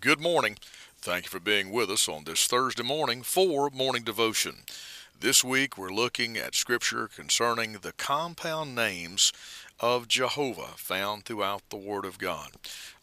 [0.00, 0.56] Good morning.
[0.96, 4.60] Thank you for being with us on this Thursday morning for Morning Devotion.
[5.20, 9.30] This week we're looking at scripture concerning the compound names
[9.78, 12.52] of Jehovah found throughout the Word of God.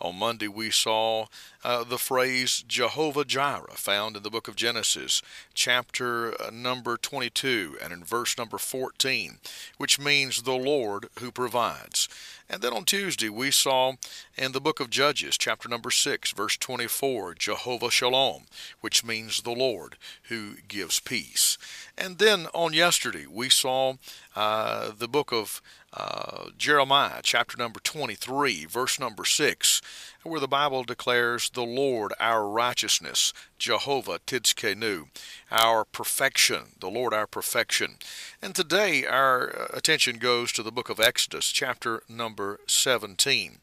[0.00, 1.26] On Monday, we saw
[1.64, 5.20] uh, the phrase Jehovah Jireh found in the book of Genesis,
[5.54, 9.38] chapter uh, number 22, and in verse number 14,
[9.78, 12.08] which means the Lord who provides.
[12.48, 13.94] And then on Tuesday, we saw
[14.36, 18.44] in the book of Judges, chapter number 6, verse 24, Jehovah Shalom,
[18.80, 21.58] which means the Lord who gives peace.
[21.98, 23.94] And then on yesterday, we saw
[24.36, 25.60] uh, the book of
[25.92, 29.82] uh, Jeremiah, chapter number 23, verse number 6,
[30.26, 35.08] where the Bible declares the Lord our righteousness, Jehovah Tsidkenu,
[35.50, 37.96] our perfection, the Lord our perfection.
[38.42, 43.58] And today our attention goes to the book of Exodus, chapter number 17.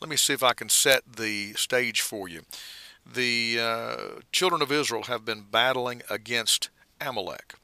[0.00, 2.42] Let me see if I can set the stage for you.
[3.10, 3.96] The uh,
[4.30, 6.68] children of Israel have been battling against
[7.00, 7.54] Amalek.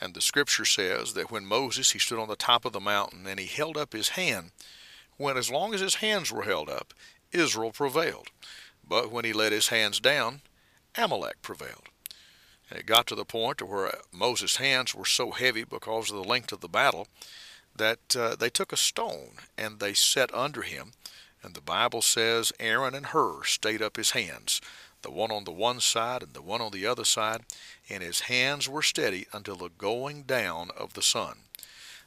[0.00, 3.26] And the scripture says that when Moses, he stood on the top of the mountain
[3.26, 4.50] and he held up his hand,
[5.16, 6.92] when as long as his hands were held up,
[7.34, 8.28] Israel prevailed.
[8.86, 10.40] But when he let his hands down,
[10.96, 11.88] Amalek prevailed.
[12.70, 16.24] And it got to the point where Moses' hands were so heavy because of the
[16.24, 17.08] length of the battle
[17.76, 20.92] that uh, they took a stone and they set under him.
[21.42, 24.60] And the Bible says Aaron and Hur stayed up his hands
[25.04, 27.42] the one on the one side and the one on the other side,
[27.88, 31.36] and his hands were steady until the going down of the sun.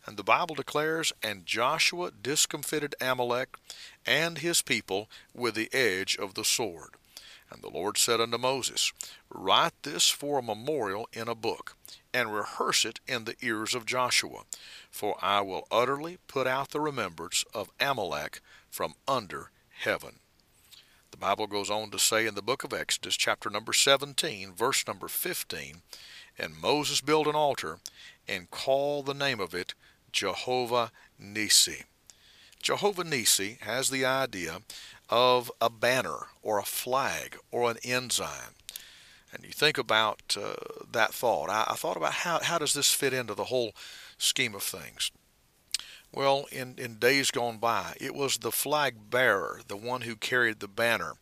[0.07, 3.57] And the Bible declares, And Joshua discomfited Amalek
[4.05, 6.91] and his people with the edge of the sword.
[7.51, 8.93] And the Lord said unto Moses,
[9.29, 11.75] Write this for a memorial in a book,
[12.13, 14.43] and rehearse it in the ears of Joshua,
[14.89, 20.19] for I will utterly put out the remembrance of Amalek from under heaven.
[21.11, 24.85] The Bible goes on to say in the book of Exodus, chapter number 17, verse
[24.87, 25.81] number 15,
[26.37, 27.79] And Moses built an altar
[28.27, 29.73] and called the name of it
[30.11, 31.83] Jehovah Nisi.
[32.61, 34.59] Jehovah Nisi has the idea
[35.09, 38.55] of a banner or a flag or an ensign.
[39.31, 40.55] And you think about uh,
[40.91, 41.49] that thought.
[41.49, 43.73] I, I thought about how, how does this fit into the whole
[44.17, 45.11] scheme of things.
[46.11, 50.59] Well, in, in days gone by, it was the flag bearer, the one who carried
[50.59, 51.13] the banner,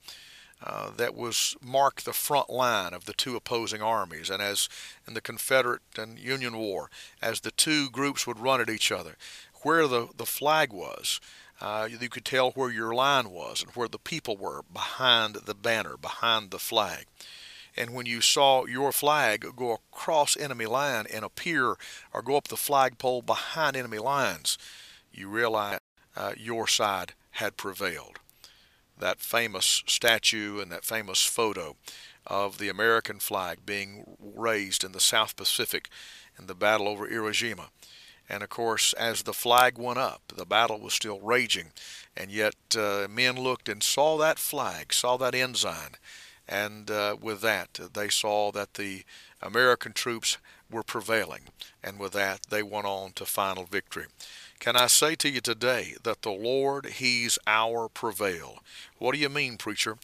[0.63, 4.29] uh, that was marked the front line of the two opposing armies.
[4.29, 4.69] And as
[5.07, 6.89] in the Confederate and Union War,
[7.21, 9.15] as the two groups would run at each other,
[9.61, 11.19] where the, the flag was,
[11.61, 15.55] uh, you could tell where your line was and where the people were behind the
[15.55, 17.05] banner, behind the flag.
[17.77, 21.75] And when you saw your flag go across enemy line and appear
[22.13, 24.57] or go up the flagpole behind enemy lines,
[25.11, 25.81] you realized
[26.15, 28.19] uh, your side had prevailed.
[28.97, 31.75] That famous statue and that famous photo
[32.27, 35.89] of the American flag being raised in the South Pacific
[36.39, 37.67] in the battle over Iwo Jima.
[38.27, 41.71] And of course, as the flag went up, the battle was still raging.
[42.17, 45.91] And yet, uh, men looked and saw that flag, saw that ensign,
[46.47, 49.03] and uh, with that, they saw that the
[49.41, 50.37] American troops
[50.69, 51.41] were prevailing.
[51.83, 54.05] And with that, they went on to final victory.
[54.59, 58.59] Can I say to you today that the Lord, He's our prevail?
[58.97, 59.97] What do you mean, preacher?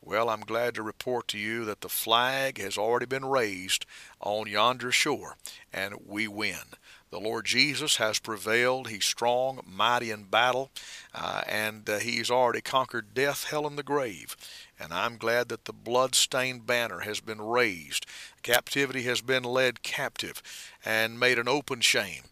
[0.00, 3.84] Well, I'm glad to report to you that the flag has already been raised
[4.20, 5.36] on yonder shore,
[5.72, 6.76] and we win.
[7.10, 8.88] The Lord Jesus has prevailed.
[8.88, 10.70] He's strong, mighty in battle,
[11.14, 14.36] uh, and uh, He's already conquered death, hell, and the grave.
[14.78, 18.06] And I'm glad that the blood-stained banner has been raised.
[18.42, 20.42] Captivity has been led captive
[20.84, 22.24] and made an open shame.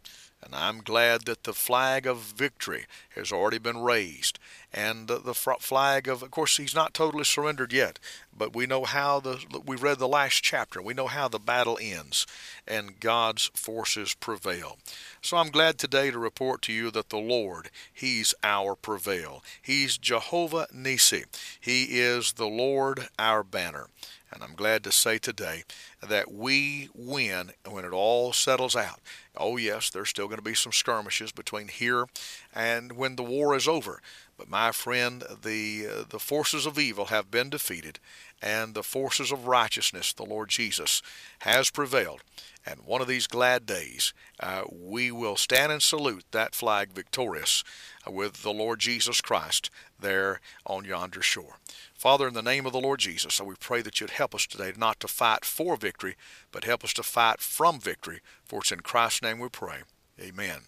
[0.43, 2.85] And I'm glad that the flag of victory
[3.17, 4.39] has already been raised.
[4.77, 7.99] And the flag of, of course, he's not totally surrendered yet,
[8.37, 10.83] but we know how the, we read the last chapter.
[10.83, 12.27] We know how the battle ends,
[12.69, 14.77] and God's forces prevail.
[15.23, 19.43] So I'm glad today to report to you that the Lord, He's our prevail.
[19.63, 21.25] He's Jehovah Nisi.
[21.59, 23.87] He is the Lord our banner.
[24.33, 25.63] And I'm glad to say today
[26.07, 29.01] that we win when it all settles out.
[29.37, 32.07] Oh, yes, there's still going to be some skirmishes between here
[32.55, 34.03] and when the war is over.
[34.37, 37.99] But my friend, the, uh, the forces of evil have been defeated,
[38.43, 41.01] and the forces of righteousness, the Lord Jesus,
[41.41, 42.23] has prevailed.
[42.67, 47.63] And one of these glad days, uh, we will stand and salute that flag victorious
[48.07, 51.59] with the Lord Jesus Christ there on yonder shore.
[51.95, 54.73] Father, in the name of the Lord Jesus, we pray that you'd help us today
[54.77, 56.17] not to fight for victory,
[56.51, 58.21] but help us to fight from victory.
[58.45, 59.79] For it's in Christ's name we pray.
[60.21, 60.63] Amen.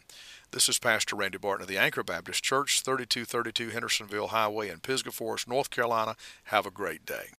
[0.50, 5.12] This is Pastor Randy Barton of the Anchor Baptist Church, 3232 Hendersonville Highway in Pisgah
[5.12, 6.16] Forest, North Carolina.
[6.44, 7.32] Have a great day.